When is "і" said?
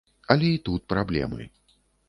0.53-0.61